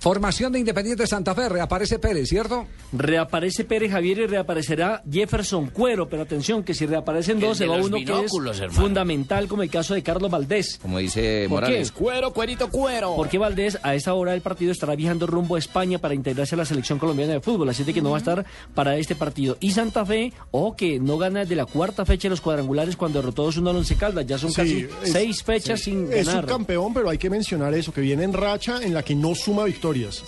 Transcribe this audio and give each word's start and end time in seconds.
Formación 0.00 0.50
de 0.52 0.58
Independiente 0.58 1.06
Santa 1.06 1.34
Fe, 1.34 1.50
reaparece 1.50 1.98
Pérez, 1.98 2.26
¿cierto? 2.26 2.66
Reaparece 2.90 3.66
Pérez 3.66 3.92
Javier 3.92 4.18
y 4.20 4.26
reaparecerá 4.26 5.02
Jefferson 5.10 5.66
Cuero, 5.68 6.08
pero 6.08 6.22
atención, 6.22 6.62
que 6.64 6.72
si 6.72 6.86
reaparecen 6.86 7.38
dos, 7.38 7.58
se 7.58 7.66
va 7.66 7.76
uno 7.76 7.98
que 7.98 8.04
es 8.24 8.32
hermano. 8.60 8.72
fundamental, 8.80 9.46
como 9.46 9.62
el 9.62 9.68
caso 9.70 9.92
de 9.92 10.02
Carlos 10.02 10.30
Valdés. 10.30 10.78
Como 10.80 10.96
dice 10.98 11.44
¿Por 11.50 11.56
Morales, 11.60 11.92
qué? 11.92 11.98
cuero, 11.98 12.32
cuerito, 12.32 12.70
cuero. 12.70 13.14
Porque 13.14 13.36
Valdés 13.36 13.78
a 13.82 13.94
esa 13.94 14.14
hora 14.14 14.32
del 14.32 14.40
partido 14.40 14.72
estará 14.72 14.96
viajando 14.96 15.26
rumbo 15.26 15.56
a 15.56 15.58
España 15.58 15.98
para 15.98 16.14
integrarse 16.14 16.54
a 16.54 16.58
la 16.58 16.64
selección 16.64 16.98
colombiana 16.98 17.34
de 17.34 17.40
fútbol, 17.40 17.68
así 17.68 17.84
de 17.84 17.92
que 17.92 18.00
no 18.00 18.10
va 18.10 18.16
a 18.16 18.20
estar 18.20 18.46
para 18.74 18.96
este 18.96 19.14
partido. 19.14 19.58
Y 19.60 19.72
Santa 19.72 20.06
Fe, 20.06 20.32
ojo 20.50 20.76
que 20.76 20.98
no 20.98 21.18
gana 21.18 21.44
de 21.44 21.56
la 21.56 21.66
cuarta 21.66 22.06
fecha 22.06 22.28
de 22.28 22.30
los 22.30 22.40
cuadrangulares 22.40 22.96
cuando 22.96 23.18
derrotó 23.20 23.46
2-1 23.50 23.68
al 23.68 23.76
Once 23.76 23.94
Caldas, 23.96 24.24
ya 24.26 24.38
son 24.38 24.50
Sí, 24.50 24.56
casi 24.56 24.78
es- 25.04 25.12
seis 25.12 25.42
fechas 25.42 25.80
sin 25.82 26.10
Es 26.10 26.26
ganar. 26.26 26.44
subcampeón, 26.44 26.94
pero 26.94 27.10
hay 27.10 27.18
que 27.18 27.28
mencionar 27.28 27.74
eso, 27.74 27.92
que 27.92 28.00
viene 28.00 28.24
en 28.24 28.32
racha 28.32 28.82
en 28.82 28.94
la 28.94 29.02
que 29.02 29.14
no 29.14 29.34
suma 29.34 29.64
victorias. 29.92 30.24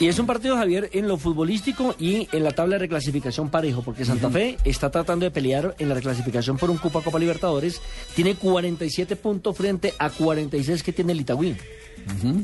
Y 0.00 0.08
es 0.08 0.18
un 0.18 0.26
partido, 0.26 0.56
Javier, 0.56 0.90
en 0.92 1.08
lo 1.08 1.16
futbolístico 1.16 1.94
y 1.98 2.28
en 2.32 2.44
la 2.44 2.52
tabla 2.52 2.76
de 2.76 2.80
reclasificación 2.80 3.50
parejo, 3.50 3.82
porque 3.82 4.04
Santa 4.04 4.30
Fe 4.30 4.56
está 4.64 4.90
tratando 4.90 5.24
de 5.24 5.30
pelear 5.30 5.74
en 5.78 5.88
la 5.88 5.94
reclasificación 5.94 6.56
por 6.56 6.70
un 6.70 6.78
cupo 6.78 6.98
a 6.98 7.02
Copa 7.02 7.18
Libertadores. 7.18 7.80
Tiene 8.14 8.34
47 8.34 9.16
puntos 9.16 9.56
frente 9.56 9.94
a 9.98 10.10
46 10.10 10.82
que 10.82 10.92
tiene 10.92 11.12
el 11.12 11.20
Itagüí. 11.20 11.56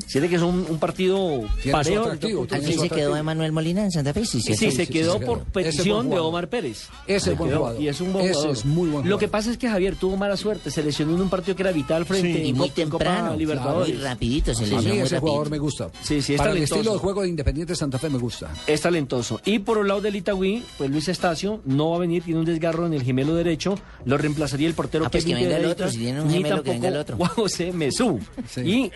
Siente 0.07 0.29
que 0.29 0.35
es 0.35 0.41
un, 0.41 0.65
un 0.69 0.77
partido 0.77 1.41
parejo. 1.71 2.03
atractivo, 2.03 2.45
el 2.49 2.53
¿Aquí 2.55 2.73
se 2.73 2.89
quedó 2.89 3.15
Emanuel 3.15 3.51
Molina 3.51 3.83
en 3.83 3.91
Santa 3.91 4.13
Fe? 4.13 4.25
Sí, 4.25 4.41
Sí, 4.41 4.55
sí. 4.55 4.71
se 4.71 4.85
sí, 4.85 4.91
quedó 4.91 5.19
se 5.19 5.25
por 5.25 5.39
quedó. 5.39 5.51
Petición 5.51 6.09
de. 6.09 6.19
Omar 6.19 6.49
Pérez. 6.49 6.87
Ese 7.07 7.31
es 7.31 7.37
buen 7.37 7.49
quedó, 7.49 7.59
jugador. 7.59 7.81
Y 7.81 7.87
es 7.87 8.01
un 8.01 8.11
buen 8.13 8.25
Ese 8.25 8.33
jugador. 8.33 8.57
es 8.57 8.65
muy 8.65 8.89
buen 8.89 9.09
Lo 9.09 9.17
que 9.17 9.27
pasa 9.27 9.51
es 9.51 9.57
que 9.57 9.69
Javier 9.69 9.95
tuvo 9.95 10.17
mala 10.17 10.35
suerte. 10.37 10.69
Se 10.71 10.83
lesionó 10.83 11.15
en 11.15 11.21
un 11.21 11.29
partido 11.29 11.55
que 11.55 11.63
era 11.63 11.71
vital 11.71 12.05
frente 12.05 12.33
Sí, 12.33 12.47
Y 12.49 12.53
muy 12.53 12.69
Copa 12.69 12.75
temprano. 12.75 13.33
Muy 13.33 13.93
rapidito 13.93 14.53
se 14.53 14.63
A 14.63 14.67
lesionó 14.67 14.81
mí 14.83 14.89
muy 14.89 14.97
ese 14.99 15.15
rapidito. 15.15 15.21
jugador 15.21 15.49
me 15.49 15.57
gusta. 15.59 15.89
Sí, 16.01 16.21
sí, 16.21 16.33
es 16.33 16.37
Para 16.37 16.51
el 16.51 16.55
talentoso. 16.57 16.75
estilo 16.79 16.93
de 16.93 16.99
juego 16.99 17.21
de 17.21 17.27
Independiente 17.29 17.75
Santa 17.75 17.99
Fe 17.99 18.09
me 18.09 18.17
gusta. 18.17 18.51
Es 18.67 18.81
talentoso. 18.81 19.39
Y 19.45 19.59
por 19.59 19.77
el 19.79 19.87
lado 19.87 20.01
del 20.01 20.15
Itagüí, 20.15 20.63
pues 20.77 20.89
Luis 20.89 21.07
Estacio 21.07 21.61
no 21.65 21.91
va 21.91 21.95
a 21.97 21.99
venir, 21.99 22.23
tiene 22.23 22.39
un 22.39 22.45
desgarro 22.45 22.85
en 22.85 22.93
el 22.93 23.03
gemelo 23.03 23.33
derecho, 23.35 23.75
lo 24.05 24.17
reemplazaría 24.17 24.67
el 24.67 24.73
portero 24.73 25.05
Ah, 25.05 25.09
pues 25.11 25.25
que 25.25 25.33
venga 25.35 25.57
el 25.57 25.65
otro, 25.65 25.89
si 25.89 25.99
tiene 25.99 26.21
un 26.21 26.27
ni 26.27 26.33
gemelo, 26.35 26.63
que 26.63 26.71
venga 26.71 26.87
el 26.89 26.93
tampoco 26.95 27.01
otro. 27.01 27.17
Juan 27.17 27.29
José 27.29 27.71
Mesú. 27.71 28.19
Y 28.63 28.91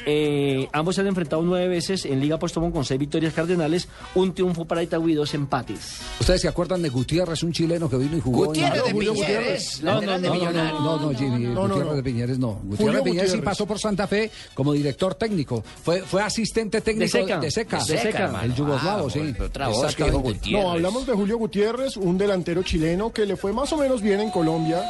eh, 0.64 0.70
ambos 0.74 0.96
se 0.96 1.02
han 1.02 1.08
enfrentado 1.08 1.42
nueve 1.42 1.68
veces 1.68 2.06
en 2.06 2.20
Liga 2.20 2.38
Postobón 2.40 2.72
con 2.72 2.84
seis 2.86 3.00
victorias 3.00 3.34
cardenales, 3.34 3.88
un 4.16 4.34
triunfo 4.34 4.66
para 4.66 4.84
Itagüí, 4.84 5.14
dos 5.14 5.34
empates. 5.34 6.00
¿Ustedes 6.20 6.42
se 6.42 6.48
acuerdan 6.48 6.82
de 6.82 6.90
Gutiérrez, 6.90 7.44
un 7.44 7.52
chileno 7.52 7.90
que 7.90 7.98
vino 7.98 8.18
y 8.18 8.22
jugó? 8.22 8.44
en- 8.44 8.48
Gutiérrez 8.48 8.84
de 8.84 8.92
Julio 8.92 9.14
Piñeres, 9.14 9.84
No, 9.84 10.00
de 10.00 10.06
no, 10.06 10.18
no, 10.18 10.28
No, 10.28 10.34
Millonarios. 10.34 10.80
no, 10.82 11.00
no, 11.00 11.18
Jimmy, 11.18 11.44
No, 11.46 11.54
no, 11.54 11.62
Gutiérrez 11.62 11.86
no. 11.90 11.96
de 11.96 12.04
Piñeres 12.04 12.40
no. 12.40 12.48
Gutiérrez 12.54 12.78
Julio 12.78 12.98
de 12.98 13.04
Piñeres 13.04 13.32
sí 13.32 13.38
pasó 13.40 13.66
por 13.66 13.80
Santa 13.80 14.08
Fe 14.08 14.32
como 14.54 14.74
director 14.74 15.16
técnico. 15.16 15.64
Fue, 15.84 16.02
fue 16.02 16.22
asistente 16.22 16.82
técnico 16.82 17.12
Seca. 17.12 17.40
de 17.40 17.52
Seca. 17.52 17.84
De 17.84 17.98
Seca. 17.98 18.42
El 18.44 18.54
yugoslavo, 18.56 19.08
Ah, 19.08 19.12
sí. 19.12 20.52
No, 20.52 20.72
hablamos 20.72 21.06
de 21.06 21.14
Julio 21.14 21.38
Gutiérrez, 21.38 21.98
un 21.98 22.18
delantero 22.18 22.64
chileno 22.64 23.12
que 23.12 23.26
le 23.26 23.36
fue 23.36 23.54
más 23.54 23.72
o 23.74 23.78
menos 23.78 24.02
bien 24.02 24.20
en 24.20 24.30
Colombia. 24.32 24.82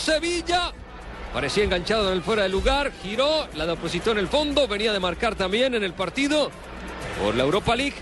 Sevilla. 0.00 0.72
Parecía 1.32 1.62
enganchado 1.64 2.08
en 2.08 2.14
el 2.14 2.22
fuera 2.22 2.42
de 2.42 2.48
lugar, 2.48 2.90
giró, 3.02 3.46
la 3.54 3.64
depositó 3.66 4.10
en 4.10 4.18
el 4.18 4.26
fondo, 4.28 4.66
venía 4.66 4.92
de 4.92 4.98
marcar 4.98 5.36
también 5.36 5.74
en 5.74 5.84
el 5.84 5.92
partido 5.92 6.50
por 7.22 7.34
la 7.36 7.44
Europa 7.44 7.76
League. 7.76 7.94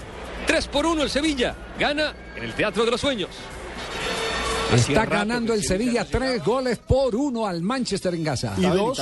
3 0.47 0.67
por 0.69 0.87
1 0.87 1.03
el 1.03 1.11
Sevilla, 1.11 1.55
gana 1.79 2.15
en 2.37 2.45
el 2.45 2.55
Teatro 2.55 2.87
de 2.87 2.91
los 2.93 3.01
Sueños. 3.01 3.29
Está 4.75 5.05
ganando 5.07 5.53
el 5.55 5.63
Sevilla 5.65 6.05
tres 6.05 6.43
goles 6.45 6.79
por 6.79 7.15
uno 7.15 7.47
al 7.47 7.63
Manchester 7.63 8.15
en 8.15 8.25
casa. 8.25 8.55
Y 8.57 8.63
dos, 8.63 8.99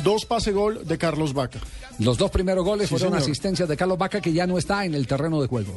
dos 0.00 0.24
pase 0.26 0.52
gol 0.52 0.86
de 0.86 0.98
Carlos 0.98 1.32
Vaca. 1.32 1.58
Los 1.98 2.18
dos 2.18 2.30
primeros 2.30 2.64
goles 2.64 2.88
Sí, 2.88 2.94
fueron 2.94 3.10
señor. 3.10 3.22
asistencias 3.22 3.68
de 3.68 3.76
Carlos 3.76 3.98
Vaca 3.98 4.20
que 4.20 4.32
ya 4.32 4.46
no 4.46 4.58
está 4.58 4.84
en 4.84 4.94
el 4.94 5.06
terreno 5.06 5.40
de 5.40 5.48
juego. 5.48 5.72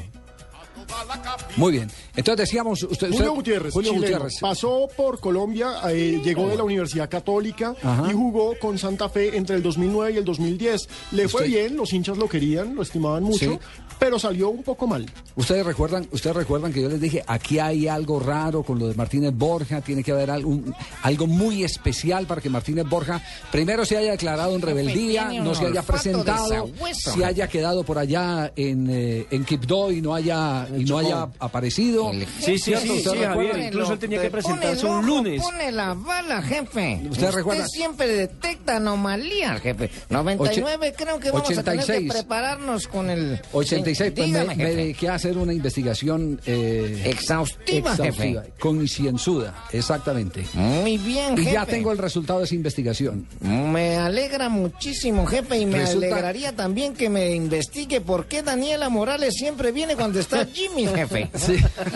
Muy 1.57 1.72
bien. 1.72 1.90
Entonces 2.16 2.48
decíamos 2.48 2.84
usted, 2.84 3.08
Julio 3.08 3.18
usted- 3.24 3.36
Gutiérrez, 3.36 3.74
Julio 3.74 3.92
chileno, 3.94 4.12
Gutiérrez. 4.18 4.40
pasó 4.40 4.88
por 4.96 5.20
Colombia, 5.20 5.74
eh, 5.90 6.22
llegó 6.24 6.48
de 6.48 6.56
la 6.56 6.64
Universidad 6.64 7.09
Católica 7.09 7.76
Ajá. 7.84 8.08
y 8.09 8.14
jugó 8.14 8.58
con 8.59 8.78
Santa 8.78 9.09
Fe 9.09 9.36
entre 9.38 9.56
el 9.58 9.64
2009 9.64 10.14
y 10.14 10.18
el 10.18 10.25
2010. 10.25 10.88
Le 11.12 11.28
fue 11.28 11.48
bien, 11.48 11.75
los 11.75 11.92
hinchas 11.94 12.18
lo 12.18 12.28
querían, 12.30 12.75
lo 12.75 12.81
estimaban 12.84 13.24
mucho, 13.24 13.52
Sí. 13.52 13.59
pero 14.00 14.18
salió 14.20 14.50
un 14.50 14.64
poco 14.64 14.88
mal. 14.88 15.06
Ustedes 15.36 15.66
recuerdan, 15.66 16.08
ustedes 16.12 16.36
recuerdan 16.36 16.72
que 16.72 16.81
yo 16.81 16.90
les 16.90 17.02
dije, 17.02 17.24
aquí 17.28 17.59
hay 17.59 17.88
algo 17.88 18.20
raro 18.20 18.64
con 18.64 18.80
lo 18.80 18.88
de 18.88 18.94
Martínez 18.96 19.34
Borja, 19.36 19.81
tiene 19.81 20.04
que 20.04 20.12
haber 20.12 20.31
algo, 20.31 20.58
algo 21.04 21.28
muy 21.28 21.64
especial 21.64 22.25
para 22.25 22.40
que 22.42 22.50
Martínez 22.50 22.86
Borja 22.88 23.22
primero 23.52 23.84
se 23.86 23.98
haya 23.98 24.12
declarado 24.12 24.56
en 24.56 24.62
rebeldía, 24.62 25.31
no 25.42 25.54
se 25.54 25.66
haya 25.66 25.81
presentado, 25.84 26.70
se 26.94 27.25
haya 27.25 27.48
quedado 27.48 27.84
por 27.84 27.98
allá 27.98 28.52
en, 28.56 28.88
eh, 28.90 29.28
en 29.31 29.44
Quibdó 29.44 29.92
y 29.92 30.02
no 30.02 30.16
haya, 30.16 30.68
y 30.78 30.86
no 30.86 30.98
haya 30.98 31.28
aparecido. 31.40 32.05
Sí, 32.14 32.58
sí, 32.58 32.74
sí, 32.76 32.90
¿Usted 32.92 33.12
sí? 33.12 33.18
Javier. 33.20 33.58
Incluso 33.58 33.94
él 33.94 34.00
tenía 34.00 34.22
que 34.22 34.30
presentarse 34.30 34.86
un 34.86 35.06
lunes. 35.06 35.42
Pone 35.42 35.72
la 35.72 35.94
bala, 35.94 36.42
jefe. 36.42 37.02
¿Usted 37.10 37.32
recuerda? 37.32 37.68
siempre 37.68 38.08
detecta 38.08 38.78
anomalías, 38.78 39.62
jefe. 39.62 39.90
99 40.10 40.94
creo 40.96 41.20
que 41.20 41.32
vamos 41.32 41.50
a 41.58 41.64
tener 41.64 41.80
86. 41.80 42.12
que 42.12 42.20
prepararnos 42.20 42.88
con 42.88 43.10
el... 43.10 43.42
86, 43.52 44.14
pues 44.16 44.30
me, 44.30 44.56
dediqué 44.56 45.10
a 45.10 45.16
hacer 45.16 45.38
una 45.38 45.54
investigación 45.54 46.40
eh, 46.46 47.04
Exhaustiva, 47.06 47.92
exhaustiva, 47.92 48.44
concienzuda, 48.60 49.54
exactamente. 49.72 50.46
Muy 50.54 50.98
bien, 50.98 51.34
Y 51.34 51.42
jefe. 51.42 51.52
ya 51.54 51.66
tengo 51.66 51.92
el 51.92 51.98
resultado 51.98 52.40
de 52.40 52.46
esa 52.46 52.56
investigación. 52.56 53.28
Me 53.42 53.98
alegra 53.98 54.50
muchísimo, 54.50 55.26
jefe, 55.26 55.58
y 55.60 55.66
me 55.66 55.84
alegraría 55.84 56.56
también 56.56 56.94
que 56.94 57.10
me 57.10 57.32
investigue 57.36 58.02
por 58.02 58.28
qué 58.28 58.44
Daniela 58.44 58.90
Morales 58.90 59.34
siempre 59.36 59.72
viene 59.72 59.96
cuando 59.96 60.20
está 60.20 60.46
Jimmy, 60.46 60.88
jefe. 60.88 61.30
Sí. 61.36 61.58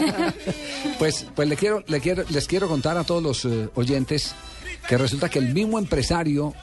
Pues, 0.98 1.26
pues 1.36 1.48
le 1.48 1.56
quiero, 1.56 1.84
le 1.88 2.02
quiero, 2.02 2.24
les 2.30 2.48
quiero 2.48 2.68
contar 2.68 2.98
a 2.98 3.04
todos 3.04 3.24
los 3.24 3.46
eh, 3.46 3.70
oyentes 3.76 4.34
que 4.88 4.98
resulta 4.98 5.30
que 5.30 5.40
el 5.40 5.54
mismo 5.54 5.80
empresario 5.80 6.54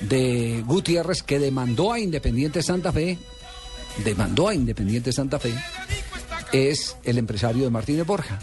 de 0.00 0.62
Gutiérrez 0.66 1.22
que 1.22 1.38
demandó 1.38 1.92
a 1.92 2.00
Independiente 2.00 2.62
Santa 2.62 2.92
Fe, 2.92 3.18
demandó 4.04 4.48
a 4.48 4.54
Independiente 4.54 5.12
Santa 5.12 5.38
Fe, 5.38 5.54
es 6.52 6.96
el 7.04 7.18
empresario 7.18 7.64
de 7.64 7.70
Martínez 7.70 8.06
Borja. 8.06 8.38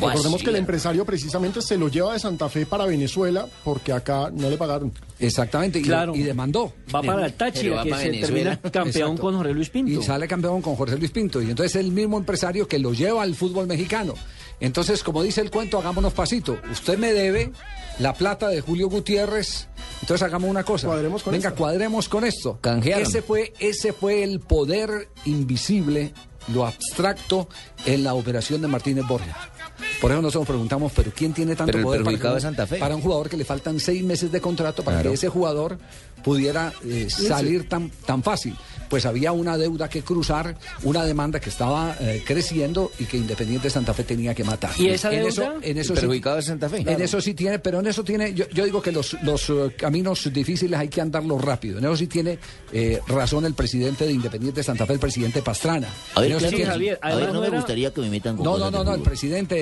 Recordemos 0.00 0.42
que 0.42 0.50
el 0.50 0.56
empresario 0.56 1.04
precisamente 1.04 1.62
se 1.62 1.76
lo 1.78 1.88
lleva 1.88 2.12
de 2.12 2.18
Santa 2.18 2.48
Fe 2.48 2.66
para 2.66 2.84
Venezuela 2.86 3.46
porque 3.64 3.92
acá 3.92 4.30
no 4.32 4.50
le 4.50 4.56
pagaron. 4.56 4.92
Exactamente, 5.18 5.78
y, 5.78 5.82
Claro. 5.82 6.14
y 6.14 6.22
demandó. 6.22 6.72
Va 6.94 7.02
para 7.02 7.26
el 7.26 7.32
Táchira, 7.32 7.76
va 7.76 7.82
que 7.84 7.90
para 7.90 8.02
se 8.02 8.08
Venezuela. 8.10 8.34
termina 8.56 8.70
campeón 8.72 8.88
Exacto. 8.88 9.22
con 9.22 9.36
Jorge 9.36 9.54
Luis 9.54 9.70
Pinto. 9.70 9.92
Y 10.00 10.02
sale 10.02 10.28
campeón 10.28 10.60
con 10.62 10.76
Jorge 10.76 10.96
Luis 10.98 11.10
Pinto. 11.10 11.40
Y 11.40 11.50
entonces 11.50 11.76
es 11.76 11.80
el 11.84 11.92
mismo 11.92 12.18
empresario 12.18 12.68
que 12.68 12.78
lo 12.78 12.92
lleva 12.92 13.22
al 13.22 13.34
fútbol 13.34 13.66
mexicano. 13.66 14.14
Entonces, 14.60 15.02
como 15.02 15.22
dice 15.22 15.40
el 15.42 15.50
cuento, 15.50 15.78
hagámonos 15.78 16.12
pasito. 16.14 16.58
Usted 16.70 16.98
me 16.98 17.12
debe 17.12 17.52
la 17.98 18.14
plata 18.14 18.48
de 18.48 18.60
Julio 18.60 18.88
Gutiérrez. 18.88 19.68
Entonces 20.00 20.22
hagamos 20.22 20.48
una 20.50 20.62
cosa. 20.64 20.86
Cuadremos 20.88 21.22
con 21.22 21.32
Venga, 21.32 21.48
esto. 21.48 21.58
cuadremos 21.58 22.08
con 22.08 22.24
esto. 22.24 22.58
Canjearon. 22.60 23.02
Ese 23.06 23.22
fue, 23.22 23.52
ese 23.58 23.92
fue 23.92 24.22
el 24.22 24.40
poder 24.40 25.08
invisible, 25.26 26.12
lo 26.48 26.66
abstracto 26.66 27.48
en 27.84 28.04
la 28.04 28.14
operación 28.14 28.62
de 28.62 28.68
Martínez 28.68 29.04
Borja. 29.06 29.50
Por 30.00 30.10
eso 30.12 30.20
nosotros 30.20 30.46
preguntamos, 30.46 30.92
pero 30.94 31.10
¿quién 31.14 31.32
tiene 31.32 31.56
tanto 31.56 31.66
Pero 31.72 31.78
el 31.78 31.84
poder 31.84 32.00
perjudicado 32.02 32.34
que- 32.34 32.38
es 32.38 32.42
Santa 32.42 32.66
Fe. 32.66 32.76
para 32.78 32.94
un 32.94 33.00
jugador 33.02 33.28
que 33.30 33.36
le 33.36 33.44
faltan 33.44 33.80
seis 33.80 34.04
meses 34.04 34.30
de 34.30 34.40
contrato 34.40 34.82
para 34.84 34.98
Claro. 34.98 35.10
que 35.10 35.14
ese 35.14 35.28
jugador 35.28 35.78
pudiera 36.26 36.72
eh, 36.84 37.06
salir 37.08 37.68
tan, 37.68 37.88
tan 38.04 38.20
fácil? 38.24 38.56
Pues 38.90 39.04
había 39.06 39.32
una 39.32 39.56
deuda 39.56 39.88
que 39.88 40.02
cruzar, 40.02 40.56
una 40.84 41.04
demanda 41.04 41.40
que 41.40 41.50
estaba 41.50 41.96
eh, 42.00 42.22
creciendo 42.24 42.90
y 43.00 43.04
que 43.04 43.16
Independiente 43.16 43.68
Santa 43.70 43.92
Fe 43.94 44.04
tenía 44.04 44.32
que 44.34 44.44
matar. 44.44 44.70
¿Y 44.78 44.88
esa 44.88 45.08
En 45.12 45.18
deuda? 45.24 45.28
eso, 45.28 45.42
en 45.62 45.78
eso 45.78 45.94
sí- 45.96 46.22
es 46.38 46.44
Santa 46.44 46.68
Fe. 46.68 46.84
en 46.86 47.00
eso 47.00 47.20
sí 47.20 47.34
tiene, 47.34 47.58
pero 47.60 47.80
en 47.80 47.86
eso 47.88 48.02
tiene, 48.04 48.32
yo, 48.34 48.48
yo 48.50 48.64
digo 48.64 48.80
que 48.82 48.90
los, 48.92 49.16
los 49.22 49.48
eh, 49.50 49.74
caminos 49.76 50.32
difíciles 50.32 50.78
hay 50.78 50.88
que 50.88 51.00
andarlos 51.00 51.40
rápido. 51.42 51.78
En 51.78 51.84
eso 51.84 51.96
sí 51.96 52.06
tiene 52.08 52.38
eh, 52.72 53.00
razón 53.08 53.44
el 53.44 53.54
presidente 53.54 54.04
de 54.06 54.12
Independiente 54.12 54.62
Santa 54.62 54.84
Fe, 54.86 54.94
el 54.94 54.98
presidente 55.00 55.42
Pastrana. 55.42 55.88
A 56.14 56.20
ver, 56.20 56.30
En 56.32 56.36
eso 56.36 56.46
sí 56.46 56.50
sí, 56.50 56.56
tiene- 56.56 56.70
Javier, 56.70 56.98
A 57.02 57.06
ver, 57.08 57.14
además 57.16 57.34
no 57.34 57.40
me 57.40 57.46
era- 57.48 57.56
gustaría 57.58 57.92
que 57.92 58.00
me 58.02 58.10
metan 58.10 58.36
con 58.36 58.44
No, 58.44 58.56
no, 58.58 58.70
no, 58.70 58.78
de 58.80 58.84
no, 58.84 58.94
el 58.94 59.02
presidente 59.02 59.56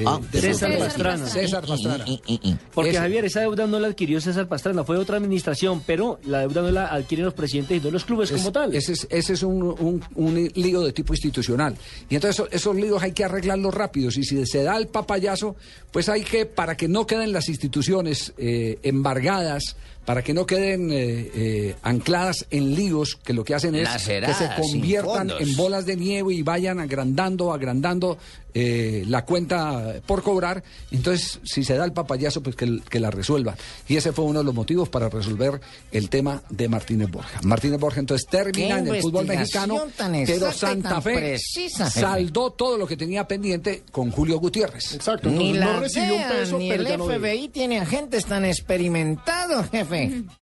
eh, 0.00 0.04
Ah, 0.06 0.18
de 0.32 0.40
César. 0.40 0.78
Pastrana. 0.78 1.26
César 1.26 1.66
Pastrana. 1.66 2.04
Y- 2.06 2.20
y- 2.26 2.40
y- 2.42 2.50
y- 2.52 2.56
Porque 2.74 2.90
Ese. 2.90 2.98
Javier, 2.98 3.24
esa 3.26 3.40
deuda 3.40 3.66
no 3.66 3.78
la 3.78 3.88
adquirió 3.88 4.20
César 4.22 4.48
Pastrana, 4.48 4.84
fue 4.84 4.96
otra 4.96 5.18
administración, 5.18 5.82
pero 5.86 5.93
la 6.24 6.40
deuda 6.40 6.62
no 6.62 6.70
la 6.70 6.86
adquieren 6.88 7.24
los 7.24 7.34
presidentes 7.34 7.76
y 7.76 7.80
no 7.84 7.90
los 7.90 8.04
clubes 8.04 8.30
Es- 8.30 8.36
como 8.38 8.52
tal. 8.52 8.74
Ese 8.74 8.92
es, 8.92 9.06
ese 9.10 9.32
es 9.34 9.42
un, 9.42 9.62
un- 9.62 10.02
un 10.14 10.50
lío 10.54 10.80
de 10.82 10.92
tipo 10.92 11.12
institucional. 11.12 11.74
Y 12.08 12.14
entonces 12.14 12.36
esos, 12.40 12.52
esos 12.52 12.76
líos 12.76 13.02
hay 13.02 13.12
que 13.12 13.24
arreglarlos 13.24 13.72
rápidos. 13.74 14.16
Y 14.16 14.24
si 14.24 14.44
se 14.46 14.62
da 14.62 14.76
el 14.76 14.88
papayazo, 14.88 15.56
pues 15.92 16.08
hay 16.08 16.22
que, 16.22 16.46
para 16.46 16.76
que 16.76 16.88
no 16.88 17.06
queden 17.06 17.32
las 17.32 17.48
instituciones 17.48 18.32
eh, 18.38 18.78
embargadas, 18.82 19.76
para 20.04 20.22
que 20.22 20.34
no 20.34 20.46
queden 20.46 20.90
eh, 20.90 21.30
eh, 21.34 21.76
ancladas 21.82 22.46
en 22.50 22.74
líos, 22.74 23.16
que 23.16 23.32
lo 23.32 23.44
que 23.44 23.54
hacen 23.54 23.74
es 23.74 23.88
que 23.88 24.34
se 24.34 24.50
conviertan 24.60 25.30
en 25.38 25.56
bolas 25.56 25.86
de 25.86 25.96
nieve 25.96 26.34
y 26.34 26.42
vayan 26.42 26.80
agrandando, 26.80 27.52
agrandando 27.52 28.18
eh, 28.56 29.02
la 29.08 29.24
cuenta 29.24 29.96
por 30.06 30.22
cobrar. 30.22 30.62
Entonces, 30.92 31.40
si 31.42 31.64
se 31.64 31.74
da 31.74 31.84
el 31.84 31.92
papayazo, 31.92 32.40
pues 32.40 32.54
que, 32.54 32.80
que 32.88 33.00
la 33.00 33.10
resuelva. 33.10 33.56
Y 33.88 33.96
ese 33.96 34.12
fue 34.12 34.24
uno 34.24 34.38
de 34.40 34.44
los 34.44 34.54
motivos 34.54 34.88
para 34.88 35.08
resolver 35.08 35.60
el 35.90 36.08
tema 36.08 36.42
de 36.50 36.68
Martínez 36.68 37.10
Borja. 37.10 37.40
Martínez 37.42 37.80
Borja 37.80 37.98
entonces 38.00 38.28
termina 38.28 38.78
en 38.78 38.86
el 38.86 39.02
fútbol 39.02 39.26
mexicano, 39.26 39.86
pero 40.26 40.52
Santa 40.52 41.00
Fe 41.00 41.16
precisa, 41.16 41.90
saldó 41.90 42.52
todo 42.52 42.78
lo 42.78 42.86
que 42.86 42.96
tenía 42.96 43.26
pendiente 43.26 43.82
con 43.90 44.12
Julio 44.12 44.38
Gutiérrez. 44.38 44.94
Exacto, 44.94 45.30
Ni 45.30 45.50
entonces 45.50 45.58
la 45.58 45.72
no 45.72 45.80
recibió 45.80 46.14
un 46.14 46.28
peso, 46.28 46.58
ni 46.58 46.68
pero 46.68 46.86
el 46.86 46.98
no. 46.98 47.06
FBI 47.06 47.48
tiene 47.48 47.80
agentes 47.80 48.24
tan 48.26 48.44
experimentados, 48.44 49.68
jefe. 49.70 49.93
me. 49.94 50.06
Mm-hmm. 50.08 50.34